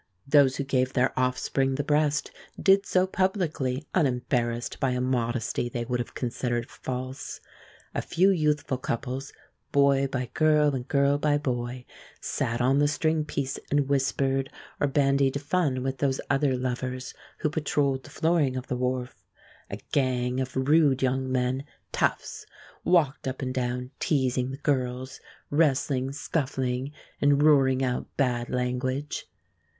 Those 0.27 0.55
who 0.55 0.63
gave 0.63 0.93
their 0.93 1.13
offspring 1.15 1.75
the 1.75 1.83
breast 1.83 2.31
did 2.59 2.87
so 2.87 3.05
publicly, 3.05 3.85
unembarrassed 3.93 4.79
by 4.79 4.93
a 4.93 4.99
modesty 4.99 5.69
they 5.69 5.85
would 5.85 5.99
have 5.99 6.15
considered 6.15 6.67
false. 6.71 7.39
A 7.93 8.01
few 8.01 8.31
youthful 8.31 8.79
couples, 8.79 9.31
boy 9.71 10.07
by 10.07 10.31
girl 10.33 10.73
and 10.73 10.87
girl 10.87 11.19
by 11.19 11.37
boy, 11.37 11.85
sat 12.19 12.59
on 12.61 12.79
the 12.79 12.87
string 12.87 13.25
piece 13.25 13.59
and 13.69 13.87
whispered, 13.89 14.49
or 14.79 14.87
bandied 14.87 15.39
fun 15.39 15.83
with 15.83 15.99
those 15.99 16.19
other 16.31 16.57
lovers 16.57 17.13
who 17.41 17.49
patrolled 17.51 18.01
the 18.03 18.09
flooring 18.09 18.55
of 18.57 18.65
the 18.65 18.75
wharf. 18.75 19.23
A 19.69 19.77
"gang" 19.91 20.39
of 20.39 20.57
rude 20.57 21.03
young 21.03 21.31
men 21.31 21.63
toughs 21.91 22.47
walked 22.83 23.27
up 23.27 23.43
and 23.43 23.53
down, 23.53 23.91
teasing 23.99 24.49
the 24.49 24.57
girls, 24.57 25.19
wrestling, 25.51 26.11
scuffling, 26.11 26.91
and 27.21 27.43
roaring 27.43 27.83
out 27.83 28.07
bad 28.17 28.49
language. 28.49 29.27